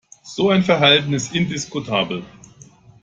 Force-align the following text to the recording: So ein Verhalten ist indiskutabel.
So 0.23 0.49
ein 0.49 0.63
Verhalten 0.63 1.13
ist 1.13 1.35
indiskutabel. 1.35 2.23